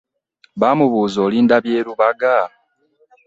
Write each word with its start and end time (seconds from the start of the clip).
Bamubuza 0.61 1.17
olinda 1.25 1.55
by'e 1.63 1.79
Lubaga? 1.85 2.37